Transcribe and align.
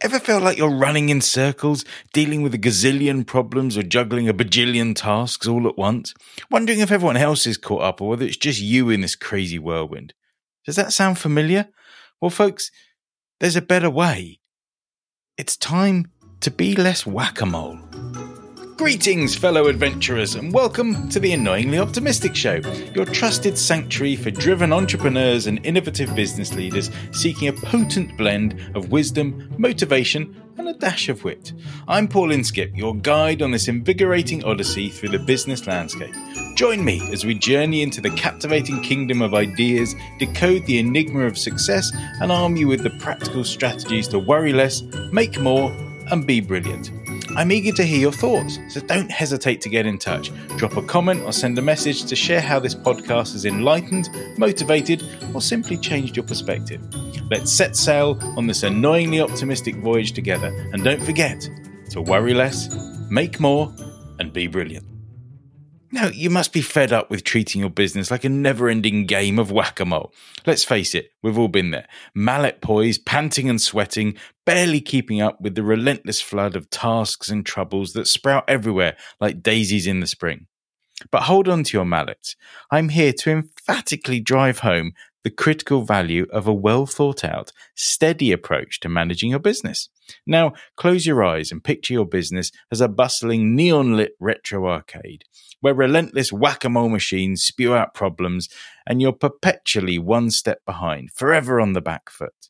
Ever 0.00 0.20
feel 0.20 0.38
like 0.40 0.56
you're 0.56 0.70
running 0.70 1.08
in 1.08 1.20
circles, 1.20 1.84
dealing 2.12 2.42
with 2.42 2.54
a 2.54 2.58
gazillion 2.58 3.26
problems 3.26 3.76
or 3.76 3.82
juggling 3.82 4.28
a 4.28 4.34
bajillion 4.34 4.94
tasks 4.94 5.48
all 5.48 5.66
at 5.66 5.76
once? 5.76 6.14
Wondering 6.52 6.78
if 6.78 6.92
everyone 6.92 7.16
else 7.16 7.48
is 7.48 7.56
caught 7.56 7.82
up 7.82 8.00
or 8.00 8.10
whether 8.10 8.24
it's 8.24 8.36
just 8.36 8.60
you 8.60 8.90
in 8.90 9.00
this 9.00 9.16
crazy 9.16 9.58
whirlwind? 9.58 10.14
Does 10.64 10.76
that 10.76 10.92
sound 10.92 11.18
familiar? 11.18 11.68
Well, 12.20 12.30
folks, 12.30 12.70
there's 13.40 13.56
a 13.56 13.62
better 13.62 13.90
way. 13.90 14.38
It's 15.36 15.56
time 15.56 16.12
to 16.40 16.50
be 16.52 16.76
less 16.76 17.04
whack 17.04 17.40
a 17.40 17.46
mole. 17.46 17.87
Greetings, 18.78 19.34
fellow 19.34 19.66
adventurers, 19.66 20.36
and 20.36 20.52
welcome 20.52 21.08
to 21.08 21.18
the 21.18 21.32
Annoyingly 21.32 21.80
Optimistic 21.80 22.36
Show, 22.36 22.60
your 22.94 23.06
trusted 23.06 23.58
sanctuary 23.58 24.14
for 24.14 24.30
driven 24.30 24.72
entrepreneurs 24.72 25.48
and 25.48 25.58
innovative 25.66 26.14
business 26.14 26.54
leaders 26.54 26.88
seeking 27.10 27.48
a 27.48 27.52
potent 27.52 28.16
blend 28.16 28.54
of 28.76 28.92
wisdom, 28.92 29.52
motivation, 29.58 30.40
and 30.58 30.68
a 30.68 30.74
dash 30.74 31.08
of 31.08 31.24
wit. 31.24 31.52
I'm 31.88 32.06
Paul 32.06 32.28
Inskip, 32.28 32.76
your 32.76 32.94
guide 32.94 33.42
on 33.42 33.50
this 33.50 33.66
invigorating 33.66 34.44
odyssey 34.44 34.90
through 34.90 35.08
the 35.08 35.18
business 35.18 35.66
landscape. 35.66 36.14
Join 36.54 36.84
me 36.84 37.02
as 37.12 37.26
we 37.26 37.34
journey 37.34 37.82
into 37.82 38.00
the 38.00 38.10
captivating 38.10 38.80
kingdom 38.84 39.22
of 39.22 39.34
ideas, 39.34 39.96
decode 40.20 40.64
the 40.66 40.78
enigma 40.78 41.26
of 41.26 41.36
success, 41.36 41.90
and 42.22 42.30
arm 42.30 42.54
you 42.54 42.68
with 42.68 42.84
the 42.84 42.96
practical 43.00 43.42
strategies 43.42 44.06
to 44.06 44.20
worry 44.20 44.52
less, 44.52 44.82
make 45.10 45.36
more, 45.40 45.72
and 46.12 46.28
be 46.28 46.40
brilliant. 46.40 46.92
I'm 47.36 47.52
eager 47.52 47.72
to 47.72 47.84
hear 47.84 47.98
your 47.98 48.12
thoughts, 48.12 48.58
so 48.68 48.80
don't 48.80 49.10
hesitate 49.10 49.60
to 49.62 49.68
get 49.68 49.86
in 49.86 49.98
touch. 49.98 50.32
Drop 50.56 50.76
a 50.76 50.82
comment 50.82 51.22
or 51.22 51.32
send 51.32 51.58
a 51.58 51.62
message 51.62 52.04
to 52.06 52.16
share 52.16 52.40
how 52.40 52.58
this 52.58 52.74
podcast 52.74 53.32
has 53.32 53.44
enlightened, 53.44 54.08
motivated, 54.38 55.02
or 55.34 55.40
simply 55.40 55.76
changed 55.76 56.16
your 56.16 56.26
perspective. 56.26 56.80
Let's 57.30 57.52
set 57.52 57.76
sail 57.76 58.18
on 58.36 58.46
this 58.46 58.62
annoyingly 58.62 59.20
optimistic 59.20 59.76
voyage 59.76 60.12
together, 60.12 60.48
and 60.72 60.82
don't 60.82 61.02
forget 61.02 61.48
to 61.90 62.00
worry 62.02 62.34
less, 62.34 62.74
make 63.10 63.38
more, 63.38 63.72
and 64.18 64.32
be 64.32 64.46
brilliant. 64.46 64.97
Now, 65.90 66.08
you 66.08 66.28
must 66.28 66.52
be 66.52 66.60
fed 66.60 66.92
up 66.92 67.10
with 67.10 67.24
treating 67.24 67.60
your 67.62 67.70
business 67.70 68.10
like 68.10 68.24
a 68.24 68.28
never 68.28 68.68
ending 68.68 69.06
game 69.06 69.38
of 69.38 69.50
whack 69.50 69.80
a 69.80 69.86
mole. 69.86 70.12
Let's 70.46 70.64
face 70.64 70.94
it, 70.94 71.12
we've 71.22 71.38
all 71.38 71.48
been 71.48 71.70
there. 71.70 71.88
Mallet 72.14 72.60
poised, 72.60 73.06
panting 73.06 73.48
and 73.48 73.60
sweating, 73.60 74.16
barely 74.44 74.82
keeping 74.82 75.22
up 75.22 75.40
with 75.40 75.54
the 75.54 75.62
relentless 75.62 76.20
flood 76.20 76.56
of 76.56 76.68
tasks 76.68 77.30
and 77.30 77.44
troubles 77.44 77.94
that 77.94 78.06
sprout 78.06 78.44
everywhere 78.48 78.96
like 79.18 79.42
daisies 79.42 79.86
in 79.86 80.00
the 80.00 80.06
spring. 80.06 80.46
But 81.10 81.22
hold 81.22 81.48
on 81.48 81.64
to 81.64 81.76
your 81.76 81.86
mallets. 81.86 82.36
I'm 82.70 82.90
here 82.90 83.12
to 83.12 83.30
emphatically 83.30 84.20
drive 84.20 84.58
home 84.58 84.92
the 85.24 85.30
critical 85.30 85.82
value 85.82 86.26
of 86.30 86.46
a 86.46 86.54
well 86.54 86.86
thought 86.86 87.24
out, 87.24 87.52
steady 87.74 88.32
approach 88.32 88.80
to 88.80 88.88
managing 88.88 89.30
your 89.30 89.38
business. 89.38 89.88
Now, 90.26 90.52
close 90.76 91.06
your 91.06 91.24
eyes 91.24 91.52
and 91.52 91.62
picture 91.62 91.92
your 91.92 92.06
business 92.06 92.50
as 92.70 92.80
a 92.80 92.88
bustling 92.88 93.54
neon 93.54 93.96
lit 93.96 94.12
retro 94.20 94.68
arcade 94.68 95.24
where 95.60 95.74
relentless 95.74 96.32
whack 96.32 96.64
a 96.64 96.68
mole 96.68 96.88
machines 96.88 97.42
spew 97.42 97.74
out 97.74 97.94
problems 97.94 98.48
and 98.86 99.02
you're 99.02 99.12
perpetually 99.12 99.98
one 99.98 100.30
step 100.30 100.64
behind, 100.64 101.10
forever 101.12 101.60
on 101.60 101.72
the 101.72 101.80
back 101.80 102.10
foot. 102.10 102.48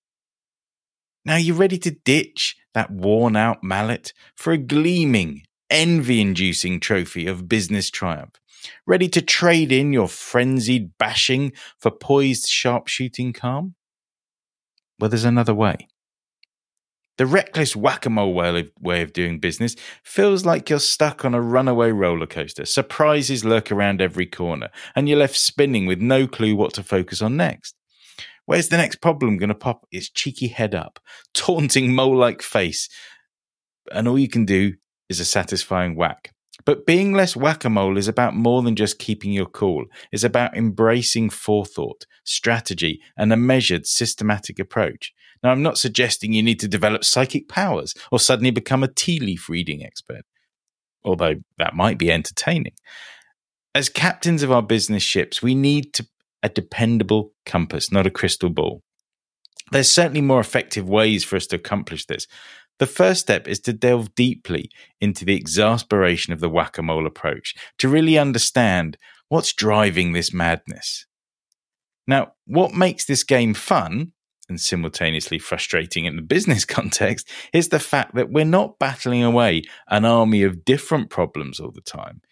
Now 1.25 1.37
you're 1.37 1.57
ready 1.57 1.79
to 1.79 1.91
ditch 1.91 2.57
that 2.75 2.91
worn 2.91 3.37
out 3.37 3.63
mallet 3.63 4.13
for 4.35 4.53
a 4.53 4.59
gleaming, 4.59 5.43
envy 5.69 6.21
inducing 6.21 6.81
trophy 6.81 7.27
of 7.27 7.49
business 7.49 7.91
triumph. 7.91 8.35
Ready 8.87 9.09
to 9.11 9.23
trade 9.23 9.73
in 9.73 9.93
your 9.93 10.09
frenzied 10.09 10.97
bashing 10.99 11.53
for 11.79 11.91
poised 11.91 12.49
sharpshooting 12.49 13.33
calm? 13.33 13.75
Well, 14.99 15.11
there's 15.11 15.25
another 15.25 15.55
way. 15.55 15.89
The 17.19 17.27
reckless 17.27 17.75
whack 17.75 18.07
a 18.07 18.11
mole 18.11 18.33
way 18.33 19.03
of 19.03 19.13
doing 19.13 19.41
business 19.41 19.75
feels 20.05 20.47
like 20.47 20.71
you're 20.71 20.79
stuck 20.79 21.25
on 21.25 21.35
a 21.35 21.41
runaway 21.41 21.91
roller 21.91 22.27
coaster. 22.27 22.65
Surprises 22.65 23.45
lurk 23.45 23.73
around 23.73 24.01
every 24.01 24.27
corner, 24.27 24.69
and 24.95 25.09
you're 25.09 25.19
left 25.19 25.37
spinning 25.37 25.87
with 25.87 26.01
no 26.01 26.29
clue 26.29 26.55
what 26.55 26.73
to 26.75 26.85
focus 26.85 27.21
on 27.21 27.37
next. 27.37 27.75
Where's 28.47 28.69
the 28.69 28.77
next 28.77 29.03
problem 29.03 29.37
going 29.37 29.49
to 29.49 29.55
pop 29.55 29.85
its 29.91 30.09
cheeky 30.09 30.47
head 30.47 30.77
up, 30.77 31.01
taunting 31.35 31.93
mole 31.93 32.17
like 32.17 32.41
face? 32.41 32.89
And 33.93 34.07
all 34.07 34.19
you 34.19 34.29
can 34.29 34.45
do 34.45 34.75
is 35.09 35.19
a 35.19 35.25
satisfying 35.25 35.97
whack. 35.97 36.33
But 36.69 36.85
being 36.85 37.15
less 37.15 37.35
whack 37.35 37.65
a 37.65 37.71
mole 37.71 37.97
is 37.97 38.09
about 38.09 38.37
more 38.37 38.61
than 38.61 38.77
just 38.77 38.99
keeping 38.99 39.33
your 39.33 39.47
cool. 39.47 39.87
It's 40.13 40.23
about 40.23 40.55
embracing 40.55 41.31
forethought, 41.31 42.05
strategy, 42.25 43.01
and 43.17 43.33
a 43.33 43.39
measured, 43.39 43.87
systematic 43.87 44.59
approach. 44.59 45.15
Now, 45.43 45.53
I'm 45.53 45.63
not 45.63 45.79
suggesting 45.79 46.35
you 46.35 46.43
need 46.43 46.61
to 46.61 46.69
develop 46.69 47.05
psychic 47.05 47.49
powers 47.49 47.95
or 48.13 48.19
suddenly 48.19 48.51
become 48.51 48.83
a 48.83 48.93
tea 48.93 49.19
leaf 49.19 49.49
reading 49.49 49.83
expert, 49.83 50.27
although 51.03 51.37
that 51.57 51.75
might 51.75 51.97
be 51.97 52.13
entertaining. 52.13 52.75
As 53.75 53.89
captains 53.89 54.43
of 54.43 54.53
our 54.53 54.61
business 54.61 55.03
ships, 55.03 55.43
we 55.43 55.55
need 55.55 55.95
to, 55.95 56.07
a 56.43 56.51
dependable 56.51 57.33
compass, 57.47 57.91
not 57.91 58.07
a 58.07 58.11
crystal 58.11 58.51
ball. 58.51 58.83
There's 59.71 59.91
certainly 59.91 60.21
more 60.21 60.41
effective 60.41 60.89
ways 60.89 61.25
for 61.25 61.37
us 61.37 61.47
to 61.49 61.57
accomplish 61.57 62.07
this. 62.07 62.27
The 62.79 62.87
first 62.87 63.21
step 63.21 63.49
is 63.49 63.59
to 63.61 63.73
delve 63.73 64.15
deeply 64.15 64.71
into 65.01 65.25
the 65.25 65.35
exasperation 65.35 66.33
of 66.33 66.41
the 66.41 66.49
whack 66.49 66.79
a 66.79 66.83
mole 66.83 67.07
approach 67.07 67.55
to 67.79 67.89
really 67.89 68.17
understand 68.17 68.97
what's 69.29 69.53
driving 69.53 70.13
this 70.13 70.33
madness. 70.33 71.07
Now, 72.07 72.33
what 72.47 72.73
makes 72.73 73.05
this 73.05 73.25
game 73.25 73.53
fun 73.53 74.13
and 74.49 74.61
simultaneously 74.61 75.39
frustrating 75.39 76.07
in 76.07 76.17
the 76.17 76.23
business 76.23 76.65
context 76.65 77.29
is 77.53 77.69
the 77.69 77.81
fact 77.81 78.15
that 78.15 78.31
we're 78.31 78.45
not 78.45 78.79
battling 78.79 79.23
away 79.23 79.63
an 79.89 80.05
army 80.05 80.43
of 80.43 80.65
different 80.65 81.11
problems 81.11 81.61
all 81.61 81.73
the 81.73 81.81
time. 81.81 82.23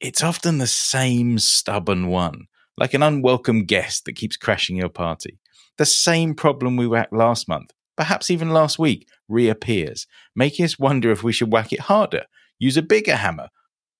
It's 0.00 0.22
often 0.22 0.58
the 0.58 0.66
same 0.66 1.38
stubborn 1.38 2.08
one, 2.08 2.46
like 2.76 2.94
an 2.94 3.02
unwelcome 3.02 3.64
guest 3.64 4.04
that 4.04 4.16
keeps 4.16 4.36
crashing 4.36 4.76
your 4.76 4.88
party. 4.88 5.38
The 5.78 5.86
same 5.86 6.34
problem 6.34 6.76
we 6.76 6.86
whacked 6.86 7.12
last 7.12 7.48
month, 7.48 7.70
perhaps 7.96 8.30
even 8.30 8.50
last 8.50 8.78
week, 8.78 9.08
reappears, 9.28 10.06
making 10.36 10.64
us 10.64 10.78
wonder 10.78 11.10
if 11.10 11.22
we 11.22 11.32
should 11.32 11.52
whack 11.52 11.72
it 11.72 11.80
harder, 11.80 12.24
use 12.58 12.76
a 12.76 12.82
bigger 12.82 13.16
hammer, 13.16 13.48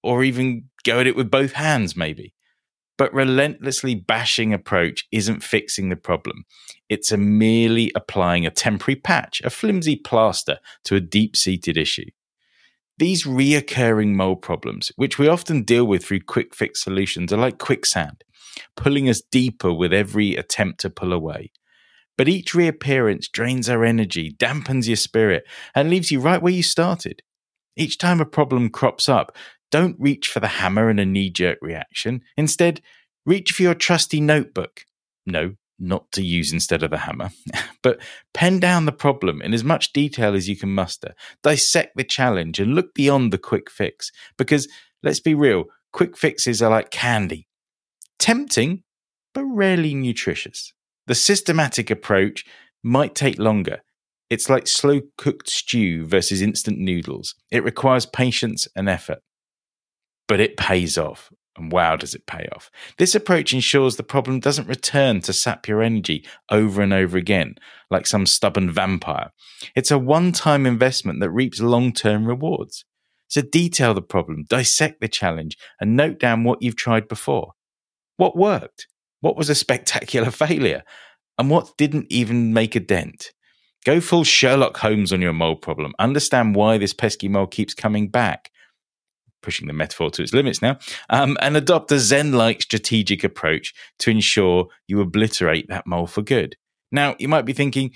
or 0.03 0.23
even 0.23 0.69
go 0.85 1.01
at 1.01 1.07
it 1.07 1.17
with 1.17 1.31
both 1.31 1.53
hands, 1.53 1.97
maybe. 1.97 2.35
But 2.97 3.13
relentlessly 3.13 3.97
bashing 3.97 4.53
approach 4.53 5.05
isn't 5.11 5.43
fixing 5.43 5.89
the 5.89 5.97
problem. 5.97 6.45
It's 6.89 7.11
a 7.11 7.17
merely 7.17 7.91
applying 7.97 8.47
a 8.47 8.51
temporary 8.51 8.97
patch, 8.97 9.41
a 9.43 9.51
flimsy 9.51 9.97
plaster 9.97 10.59
to 10.85 10.95
a 10.95 11.01
deep 11.01 11.37
seated 11.37 11.77
issue. 11.77 12.11
These 12.99 13.25
reoccurring 13.25 14.15
mole 14.15 14.37
problems, 14.37 14.93
which 14.95 15.19
we 15.19 15.27
often 15.27 15.65
deal 15.65 15.85
with 15.85 16.05
through 16.05 16.21
quick 16.21 16.55
fix 16.55 16.85
solutions, 16.85 17.33
are 17.33 17.37
like 17.37 17.59
quicksand, 17.59 18.23
pulling 18.77 19.09
us 19.09 19.21
deeper 19.33 19.73
with 19.73 19.93
every 19.93 20.37
attempt 20.37 20.79
to 20.81 20.91
pull 20.91 21.13
away. 21.13 21.51
But 22.17 22.29
each 22.29 22.55
reappearance 22.55 23.29
drains 23.29 23.69
our 23.69 23.85
energy, 23.85 24.33
dampens 24.33 24.87
your 24.87 24.97
spirit, 24.97 25.45
and 25.75 25.91
leaves 25.91 26.11
you 26.11 26.21
right 26.21 26.41
where 26.41 26.53
you 26.53 26.63
started. 26.63 27.23
Each 27.77 27.99
time 27.99 28.21
a 28.21 28.27
problem 28.27 28.71
crops 28.71 29.09
up, 29.09 29.37
don't 29.71 29.97
reach 29.99 30.29
for 30.29 30.39
the 30.41 30.47
hammer 30.47 30.89
in 30.89 30.99
a 30.99 31.05
knee 31.05 31.31
jerk 31.31 31.59
reaction. 31.61 32.23
Instead, 32.37 32.81
reach 33.27 33.51
for 33.51 33.63
your 33.63 33.75
trusty 33.75 34.21
notebook. 34.21 34.85
No, 35.27 35.55
not 35.79 36.13
to 36.13 36.23
use 36.23 36.53
instead 36.53 36.83
of 36.83 36.91
the 36.91 36.99
hammer, 36.99 37.31
but 37.83 37.99
pen 38.33 38.61
down 38.61 38.87
the 38.87 38.93
problem 38.93 39.43
in 39.43 39.53
as 39.53 39.65
much 39.65 39.93
detail 39.93 40.35
as 40.35 40.49
you 40.49 40.57
can 40.57 40.73
muster. 40.73 41.15
Dissect 41.43 41.97
the 41.97 42.05
challenge 42.05 42.61
and 42.61 42.75
look 42.75 42.95
beyond 42.95 43.33
the 43.33 43.39
quick 43.39 43.71
fix. 43.71 44.13
Because 44.39 44.69
let's 45.03 45.21
be 45.21 45.35
real, 45.35 45.65
quick 45.93 46.17
fixes 46.17 46.63
are 46.63 46.71
like 46.71 46.91
candy. 46.91 47.49
Tempting, 48.19 48.85
but 49.33 49.45
rarely 49.45 49.95
nutritious. 49.95 50.73
The 51.07 51.15
systematic 51.15 51.91
approach 51.91 52.45
might 52.83 53.15
take 53.15 53.39
longer. 53.39 53.83
It's 54.31 54.49
like 54.49 54.67
slow 54.67 55.01
cooked 55.17 55.49
stew 55.49 56.07
versus 56.07 56.41
instant 56.41 56.79
noodles. 56.79 57.35
It 57.51 57.65
requires 57.65 58.07
patience 58.07 58.67
and 58.75 58.89
effort 58.89 59.21
but 60.27 60.41
it 60.41 60.57
pays 60.57 60.99
off. 60.99 61.31
And 61.57 61.71
wow, 61.71 61.95
does 61.95 62.15
it 62.15 62.27
pay 62.27 62.49
off? 62.55 62.71
This 62.99 63.15
approach 63.15 63.53
ensures 63.53 63.95
the 63.95 64.03
problem 64.03 64.41
doesn't 64.41 64.67
return 64.67 65.21
to 65.21 65.33
sap 65.33 65.69
your 65.69 65.83
energy 65.83 66.27
over 66.51 66.83
and 66.83 66.93
over 66.93 67.17
again, 67.17 67.55
like 67.91 68.09
some 68.09 68.27
stubborn 68.27 68.73
vampire. 68.73 69.31
It's 69.77 69.93
a 69.93 69.99
one 69.99 70.33
time 70.33 70.67
investment 70.67 71.21
that 71.21 71.31
reaps 71.31 71.61
long 71.61 71.93
term 71.93 72.27
rewards. 72.27 72.85
So 73.29 73.41
detail 73.41 73.95
the 73.95 74.03
problem, 74.03 74.45
dissect 74.49 75.01
the 75.01 75.09
challenge, 75.09 75.57
and 75.81 75.97
note 75.97 76.19
down 76.19 76.43
what 76.43 76.61
you've 76.61 76.77
tried 76.77 77.07
before. 77.07 77.53
What 78.17 78.37
worked? 78.37 78.89
What 79.25 79.37
was 79.39 79.49
a 79.49 79.55
spectacular 79.55 80.31
failure? 80.45 80.83
And 81.39 81.49
what 81.49 81.79
didn't 81.79 82.09
even 82.11 82.53
make 82.53 82.77
a 82.77 82.81
dent? 82.81 83.33
Go 83.87 83.99
full 84.03 84.23
Sherlock 84.23 84.77
Holmes 84.77 85.15
on 85.15 85.23
your 85.23 85.33
mole 85.33 85.57
problem. 85.57 85.95
Understand 85.99 86.55
why 86.55 86.77
this 86.77 86.93
pesky 86.93 87.29
mole 87.29 87.47
keeps 87.47 87.73
coming 87.73 88.09
back 88.09 88.51
pushing 89.41 89.67
the 89.67 89.75
metaphor 89.75 90.11
to 90.11 90.23
its 90.23 90.33
limits 90.33 90.63
now, 90.63 90.79
um, 91.11 91.37
and 91.43 91.55
adopt 91.57 91.93
a 91.93 91.99
Zen 91.99 92.33
like 92.33 92.63
strategic 92.63 93.23
approach 93.23 93.75
to 93.99 94.11
ensure 94.11 94.69
you 94.89 95.01
obliterate 95.03 95.69
that 95.69 95.87
mole 95.87 96.07
for 96.07 96.23
good. 96.23 96.57
Now, 96.91 97.15
you 97.19 97.29
might 97.29 97.45
be 97.45 97.53
thinking, 97.53 97.91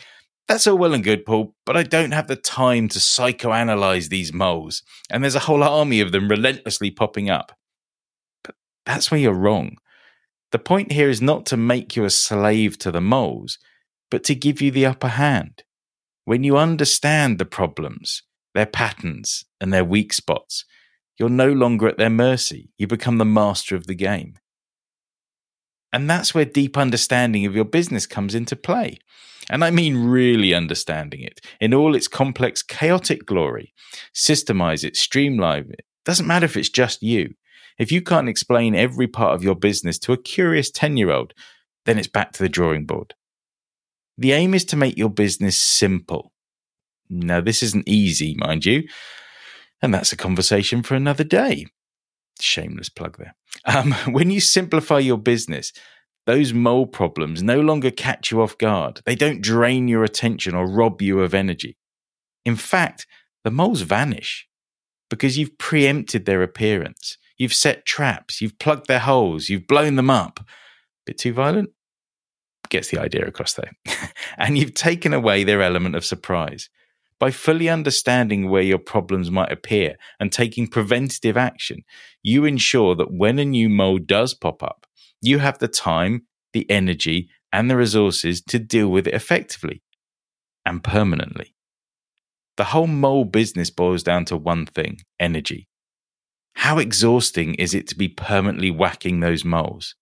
That's 0.47 0.67
all 0.67 0.77
well 0.77 0.93
and 0.93 1.03
good, 1.03 1.25
Paul, 1.25 1.55
but 1.65 1.75
I 1.75 1.85
don't 1.85 2.13
have 2.13 2.29
the 2.29 2.37
time 2.37 2.89
to 2.89 2.99
psychoanalyze 2.99 4.11
these 4.11 4.33
moles, 4.33 4.83
and 5.11 5.23
there's 5.23 5.35
a 5.35 5.41
whole 5.41 5.63
army 5.63 6.01
of 6.01 6.13
them 6.13 6.29
relentlessly 6.29 6.91
popping 6.91 7.31
up. 7.31 7.53
But 8.45 8.55
that's 8.85 9.11
where 9.11 9.21
you're 9.21 9.33
wrong. 9.33 9.79
The 10.51 10.59
point 10.59 10.93
here 10.93 11.11
is 11.11 11.21
not 11.21 11.45
to 11.47 11.57
make 11.57 11.95
you 11.95 12.05
a 12.05 12.11
slave 12.11 12.79
to 12.79 12.91
the 12.91 13.01
moles, 13.01 13.59
but 14.11 14.25
to 14.25 14.35
give 14.35 14.61
you 14.61 14.71
the 14.71 14.87
upper 14.87 15.09
hand. 15.09 15.63
When 16.25 16.45
you 16.45 16.57
understand 16.57 17.39
the 17.39 17.45
problems, 17.45 18.23
their 18.55 18.67
patterns, 18.67 19.45
and 19.61 19.73
their 19.73 19.85
weak 19.85 20.13
spots, 20.13 20.65
you're 21.19 21.29
no 21.29 21.53
longer 21.53 21.89
at 21.89 21.99
their 21.99 22.11
mercy. 22.11 22.71
You 22.79 22.87
become 22.87 23.19
the 23.19 23.25
master 23.25 23.75
of 23.77 23.87
the 23.87 23.95
game. 23.95 24.39
And 25.93 26.09
that's 26.09 26.35
where 26.35 26.45
deep 26.45 26.77
understanding 26.77 27.47
of 27.47 27.55
your 27.55 27.65
business 27.65 28.07
comes 28.07 28.35
into 28.35 28.57
play. 28.57 28.99
And 29.51 29.65
I 29.65 29.71
mean 29.71 29.97
really 29.97 30.53
understanding 30.53 31.23
it 31.23 31.41
in 31.61 31.73
all 31.73 31.95
its 31.95 32.09
complex, 32.09 32.63
chaotic 32.63 33.25
glory. 33.25 33.73
Systemize 34.15 34.85
it, 34.85 34.97
streamline 34.97 35.71
it. 35.71 35.85
Doesn't 36.05 36.27
matter 36.27 36.45
if 36.45 36.57
it's 36.57 36.69
just 36.69 37.03
you. 37.03 37.35
If 37.79 37.93
you 37.93 38.03
can't 38.03 38.29
explain 38.29 38.75
every 38.75 39.07
part 39.07 39.35
of 39.35 39.45
your 39.45 39.55
business 39.55 39.99
to 40.01 40.13
a 40.13 40.23
curious 40.23 40.71
10 40.71 40.97
year 40.97 41.11
old, 41.11 41.33
then 41.87 41.99
it's 41.99 42.09
back 42.09 42.33
to 42.33 42.43
the 42.43 42.49
drawing 42.49 42.85
board. 42.85 43.15
The 44.17 44.33
aim 44.33 44.53
is 44.53 44.65
to 44.67 44.77
make 44.77 44.99
your 44.99 45.11
business 45.11 45.61
simple. 45.61 46.33
Now, 47.09 47.41
this 47.41 47.63
isn't 47.63 47.89
easy, 47.89 48.35
mind 48.37 48.67
you, 48.67 48.89
and 49.81 49.95
that's 49.95 50.13
a 50.13 50.17
conversation 50.17 50.83
for 50.83 50.95
another 50.95 51.25
day. 51.25 51.67
Shameless 52.41 52.89
plug 52.89 53.17
there. 53.19 53.35
Um, 53.65 53.93
when 54.13 54.31
you 54.31 54.41
simplify 54.41 54.99
your 54.99 55.19
business, 55.19 55.73
those 56.27 56.53
mole 56.53 56.87
problems 56.87 57.43
no 57.43 57.61
longer 57.61 57.91
catch 57.91 58.31
you 58.31 58.43
off 58.43 58.59
guard. 58.59 59.01
They 59.07 59.15
don't 59.15 59.41
drain 59.41 59.89
your 59.89 60.05
attention 60.05 60.55
or 60.55 60.67
rob 60.67 61.01
you 61.01 61.21
of 61.21 61.33
energy. 61.33 61.79
In 62.45 62.57
fact, 62.57 63.07
the 63.45 63.51
moles 63.51 63.81
vanish 63.83 64.47
because 65.09 65.39
you've 65.39 65.57
preempted 65.57 66.27
their 66.27 66.43
appearance. 66.43 67.17
You've 67.39 67.55
set 67.55 67.87
traps, 67.87 68.41
you've 68.41 68.59
plugged 68.59 68.89
their 68.89 68.99
holes, 68.99 69.49
you've 69.49 69.67
blown 69.67 69.97
them 69.97 70.11
up. 70.11 70.41
Bit 71.07 71.19
too 71.19 71.33
violent? 71.33 71.71
Gets 72.69 72.89
the 72.89 72.99
idea 72.99 73.27
across 73.27 73.55
though. 73.55 73.71
and 74.37 74.59
you've 74.59 74.75
taken 74.75 75.15
away 75.15 75.45
their 75.45 75.63
element 75.63 75.95
of 75.95 76.05
surprise. 76.05 76.69
By 77.21 77.31
fully 77.31 77.69
understanding 77.69 78.49
where 78.49 78.63
your 78.63 78.79
problems 78.79 79.31
might 79.31 79.51
appear 79.51 79.97
and 80.21 80.31
taking 80.31 80.69
preventative 80.69 81.37
action, 81.37 81.83
you 82.23 82.45
ensure 82.45 82.95
that 82.95 83.13
when 83.13 83.39
a 83.39 83.45
new 83.45 83.69
mole 83.69 83.99
does 83.99 84.35
pop 84.35 84.63
up, 84.63 84.87
you 85.21 85.39
have 85.39 85.59
the 85.59 85.67
time, 85.69 86.27
the 86.53 86.69
energy, 86.71 87.29
and 87.53 87.71
the 87.71 87.77
resources 87.77 88.41
to 88.43 88.59
deal 88.59 88.89
with 88.89 89.09
it 89.09 89.15
effectively 89.15 89.83
and 90.65 90.85
permanently. 90.85 91.55
The 92.57 92.65
whole 92.65 92.87
mole 92.87 93.25
business 93.25 93.71
boils 93.71 94.03
down 94.03 94.25
to 94.27 94.37
one 94.37 94.67
thing 94.67 94.99
energy. 95.19 95.69
How 96.59 96.79
exhausting 96.79 97.55
is 97.55 97.73
it 97.73 97.87
to 97.87 97.95
be 97.97 98.09
permanently 98.09 98.73
whacking 98.73 99.21
those 99.21 99.45
moles? 99.45 99.95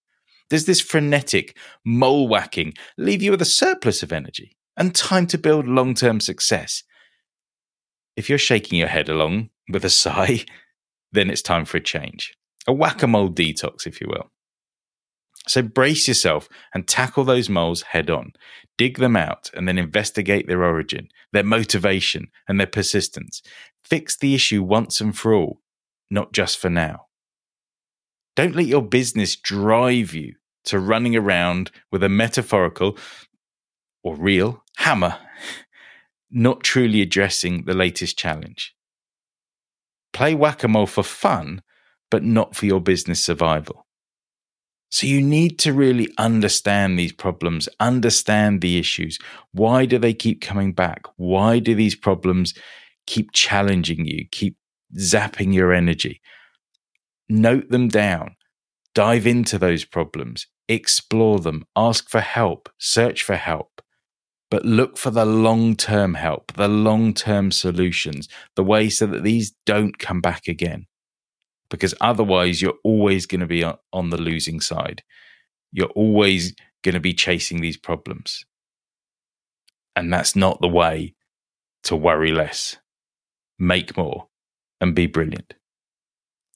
Does 0.49 0.65
this 0.65 0.81
frenetic 0.81 1.55
mole 1.85 2.29
whacking 2.29 2.73
leave 2.97 3.23
you 3.23 3.31
with 3.31 3.43
a 3.43 3.45
surplus 3.45 4.03
of 4.03 4.11
energy 4.11 4.57
and 4.75 4.95
time 4.95 5.27
to 5.27 5.39
build 5.39 5.69
long 5.69 5.93
term 5.93 6.19
success? 6.19 6.83
If 8.17 8.31
you're 8.31 8.39
shaking 8.39 8.79
your 8.79 8.89
head 8.89 9.11
along 9.11 9.51
with 9.71 9.85
a 9.85 9.91
sigh, 10.03 10.47
then 11.13 11.29
it's 11.29 11.43
time 11.43 11.67
for 11.67 11.77
a 11.77 11.83
change. 11.83 12.33
A 12.67 12.73
whack 12.73 13.03
a 13.03 13.07
mole 13.07 13.29
detox, 13.31 13.87
if 13.87 14.01
you 14.01 14.07
will. 14.09 14.31
So 15.47 15.61
brace 15.61 16.09
yourself 16.09 16.49
and 16.73 16.89
tackle 16.89 17.25
those 17.25 17.51
moles 17.51 17.83
head 17.83 18.09
on. 18.09 18.33
Dig 18.79 18.97
them 18.97 19.15
out 19.15 19.51
and 19.53 19.69
then 19.69 19.77
investigate 19.77 20.49
their 20.49 20.65
origin, 20.65 21.09
their 21.35 21.45
motivation, 21.45 22.29
and 22.49 22.59
their 22.59 22.67
persistence. 22.67 23.43
Fix 23.85 24.17
the 24.17 24.35
issue 24.35 24.63
once 24.63 25.03
and 25.03 25.17
for 25.17 25.35
all, 25.35 25.61
not 26.11 26.33
just 26.33 26.59
for 26.59 26.71
now. 26.71 27.07
Don't 28.35 28.55
let 28.55 28.67
your 28.67 28.83
business 28.83 29.37
drive 29.37 30.15
you 30.15 30.35
to 30.65 30.79
running 30.79 31.17
around 31.17 31.71
with 31.91 32.03
a 32.03 32.09
metaphorical 32.09 32.99
or 34.03 34.15
real 34.15 34.63
hammer, 34.77 35.19
not 36.31 36.63
truly 36.63 37.01
addressing 37.01 37.65
the 37.65 37.75
latest 37.75 38.19
challenge. 38.19 38.75
Play 40.13 40.35
whack 40.35 40.63
a 40.65 40.69
mole 40.69 40.87
for 40.87 41.03
fun, 41.03 41.63
but 42.11 42.23
not 42.23 42.55
for 42.55 42.67
your 42.67 42.81
business 42.81 43.25
survival. 43.25 43.87
So 44.91 45.07
you 45.07 45.21
need 45.21 45.59
to 45.61 45.73
really 45.73 46.09
understand 46.17 46.99
these 46.99 47.13
problems, 47.13 47.69
understand 47.81 48.61
the 48.61 48.79
issues. 48.79 49.19
Why 49.53 49.85
do 49.85 49.99
they 49.99 50.15
keep 50.15 50.41
coming 50.41 50.73
back? 50.73 51.03
Why 51.17 51.59
do 51.59 51.75
these 51.75 51.97
problems 51.97 52.55
keep 53.07 53.33
challenging 53.33 54.07
you, 54.07 54.27
keep 54.31 54.57
zapping 54.95 55.55
your 55.55 55.73
energy? 55.73 56.21
Note 57.29 57.69
them 57.71 57.89
down, 57.89 58.37
dive 58.95 59.27
into 59.27 59.59
those 59.59 59.85
problems, 59.85 60.47
explore 60.69 61.41
them, 61.41 61.65
ask 61.75 62.09
for 62.09 62.21
help, 62.21 62.69
search 62.79 63.23
for 63.23 63.37
help. 63.37 63.81
But 64.51 64.65
look 64.65 64.97
for 64.97 65.11
the 65.11 65.27
long 65.27 65.75
term 65.75 66.15
help, 66.15 66.53
the 66.53 66.69
long 66.69 67.15
term 67.15 67.51
solutions, 67.51 68.29
the 68.55 68.63
way 68.63 68.89
so 68.89 69.07
that 69.07 69.25
these 69.25 69.53
don't 69.65 69.99
come 69.99 70.21
back 70.21 70.47
again 70.47 70.87
because 71.71 71.95
otherwise 72.01 72.63
you're 72.63 72.79
always 72.85 73.27
going 73.27 73.41
to 73.41 73.47
be 73.47 73.65
on 73.65 74.11
the 74.11 74.21
losing 74.21 74.61
side. 74.61 75.03
You're 75.73 75.91
always 75.91 76.55
going 76.83 76.95
to 76.95 77.01
be 77.01 77.13
chasing 77.13 77.61
these 77.61 77.77
problems. 77.77 78.45
And 79.95 80.13
that's 80.13 80.37
not 80.37 80.61
the 80.61 80.69
way 80.69 81.15
to 81.85 81.97
worry 81.97 82.33
less, 82.33 82.77
make 83.59 83.97
more, 83.97 84.29
and 84.81 84.95
be 84.95 85.07
brilliant. 85.07 85.55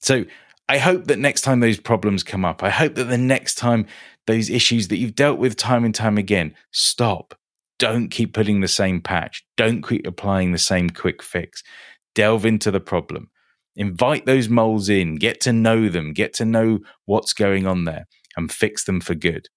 So 0.01 0.25
I 0.69 0.77
hope 0.77 1.05
that 1.05 1.19
next 1.19 1.41
time 1.41 1.59
those 1.59 1.79
problems 1.79 2.23
come 2.23 2.45
up, 2.45 2.63
I 2.63 2.69
hope 2.69 2.95
that 2.95 3.05
the 3.05 3.17
next 3.17 3.55
time 3.55 3.85
those 4.27 4.49
issues 4.49 4.87
that 4.89 4.97
you've 4.97 5.15
dealt 5.15 5.39
with 5.39 5.55
time 5.57 5.83
and 5.83 5.93
time 5.93 6.17
again, 6.17 6.55
stop. 6.71 7.35
Don't 7.79 8.09
keep 8.09 8.33
putting 8.33 8.61
the 8.61 8.67
same 8.67 9.01
patch. 9.01 9.43
Don't 9.57 9.87
keep 9.87 10.05
applying 10.05 10.51
the 10.51 10.59
same 10.59 10.89
quick 10.89 11.23
fix. 11.23 11.63
Delve 12.13 12.45
into 12.45 12.71
the 12.71 12.79
problem 12.79 13.31
invite 13.75 14.25
those 14.25 14.49
moles 14.49 14.89
in, 14.89 15.15
get 15.15 15.39
to 15.41 15.53
know 15.53 15.89
them, 15.89 16.13
get 16.13 16.33
to 16.35 16.45
know 16.45 16.79
what's 17.05 17.33
going 17.33 17.65
on 17.65 17.85
there, 17.85 18.07
and 18.35 18.51
fix 18.51 18.83
them 18.83 19.01
for 19.01 19.15
good. 19.15 19.47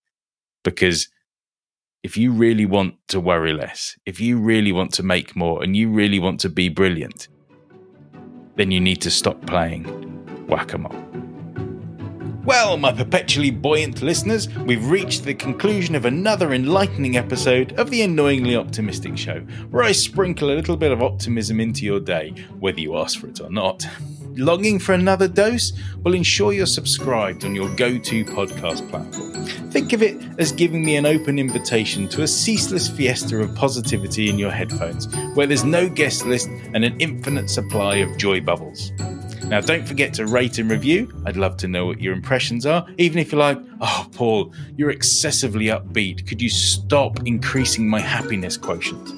Because 0.62 1.08
if 2.02 2.16
you 2.16 2.32
really 2.32 2.66
want 2.66 2.94
to 3.08 3.20
worry 3.20 3.52
less, 3.52 3.96
if 4.06 4.20
you 4.20 4.38
really 4.38 4.72
want 4.72 4.92
to 4.94 5.02
make 5.02 5.34
more, 5.34 5.62
and 5.62 5.76
you 5.76 5.90
really 5.90 6.18
want 6.18 6.40
to 6.40 6.48
be 6.48 6.68
brilliant, 6.68 7.28
then 8.56 8.70
you 8.70 8.80
need 8.80 9.00
to 9.02 9.10
stop 9.10 9.44
playing 9.46 9.84
whack 10.48 10.72
a 10.72 10.78
mole. 10.78 11.04
Well, 12.44 12.76
my 12.76 12.92
perpetually 12.92 13.50
buoyant 13.50 14.02
listeners, 14.02 14.50
we've 14.66 14.90
reached 14.90 15.24
the 15.24 15.32
conclusion 15.32 15.94
of 15.94 16.04
another 16.04 16.52
enlightening 16.52 17.16
episode 17.16 17.72
of 17.78 17.88
the 17.88 18.02
Annoyingly 18.02 18.54
Optimistic 18.54 19.16
Show, 19.16 19.40
where 19.70 19.82
I 19.82 19.92
sprinkle 19.92 20.50
a 20.50 20.54
little 20.54 20.76
bit 20.76 20.92
of 20.92 21.02
optimism 21.02 21.58
into 21.58 21.86
your 21.86 22.00
day, 22.00 22.34
whether 22.60 22.80
you 22.80 22.98
ask 22.98 23.18
for 23.18 23.28
it 23.28 23.40
or 23.40 23.50
not. 23.50 23.86
Longing 24.36 24.78
for 24.78 24.94
another 24.94 25.28
dose? 25.28 25.72
Well, 26.02 26.14
ensure 26.14 26.52
you're 26.52 26.66
subscribed 26.66 27.44
on 27.44 27.54
your 27.54 27.72
go 27.76 27.98
to 27.98 28.24
podcast 28.24 28.88
platform. 28.90 29.32
Think 29.70 29.92
of 29.92 30.02
it 30.02 30.20
as 30.38 30.50
giving 30.50 30.84
me 30.84 30.96
an 30.96 31.06
open 31.06 31.38
invitation 31.38 32.08
to 32.08 32.22
a 32.22 32.28
ceaseless 32.28 32.88
fiesta 32.88 33.38
of 33.38 33.54
positivity 33.54 34.28
in 34.28 34.38
your 34.38 34.50
headphones, 34.50 35.06
where 35.34 35.46
there's 35.46 35.64
no 35.64 35.88
guest 35.88 36.26
list 36.26 36.48
and 36.48 36.84
an 36.84 37.00
infinite 37.00 37.48
supply 37.48 37.96
of 37.96 38.16
joy 38.16 38.40
bubbles. 38.40 38.90
Now, 39.44 39.60
don't 39.60 39.86
forget 39.86 40.14
to 40.14 40.26
rate 40.26 40.58
and 40.58 40.70
review. 40.70 41.12
I'd 41.26 41.36
love 41.36 41.56
to 41.58 41.68
know 41.68 41.86
what 41.86 42.00
your 42.00 42.14
impressions 42.14 42.66
are. 42.66 42.86
Even 42.98 43.18
if 43.18 43.30
you're 43.30 43.40
like, 43.40 43.60
oh, 43.80 44.08
Paul, 44.12 44.52
you're 44.76 44.90
excessively 44.90 45.66
upbeat. 45.66 46.26
Could 46.26 46.40
you 46.40 46.48
stop 46.48 47.26
increasing 47.26 47.88
my 47.88 48.00
happiness 48.00 48.56
quotient? 48.56 49.10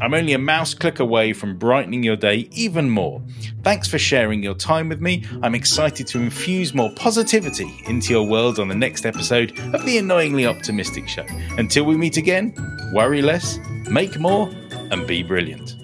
I'm 0.00 0.14
only 0.14 0.32
a 0.32 0.38
mouse 0.38 0.74
click 0.74 0.98
away 0.98 1.32
from 1.32 1.56
brightening 1.56 2.02
your 2.02 2.16
day 2.16 2.48
even 2.50 2.90
more. 2.90 3.22
Thanks 3.62 3.86
for 3.86 3.98
sharing 3.98 4.42
your 4.42 4.54
time 4.54 4.88
with 4.88 5.00
me. 5.00 5.24
I'm 5.44 5.54
excited 5.54 6.08
to 6.08 6.18
infuse 6.18 6.74
more 6.74 6.90
positivity 6.96 7.72
into 7.86 8.12
your 8.12 8.26
world 8.26 8.58
on 8.58 8.66
the 8.66 8.74
next 8.74 9.06
episode 9.06 9.56
of 9.72 9.84
The 9.84 9.98
Annoyingly 9.98 10.44
Optimistic 10.44 11.08
Show. 11.08 11.24
Until 11.56 11.84
we 11.84 11.96
meet 11.96 12.16
again, 12.16 12.52
worry 12.92 13.22
less, 13.22 13.60
make 13.88 14.18
more, 14.18 14.50
and 14.90 15.06
be 15.06 15.22
brilliant. 15.22 15.81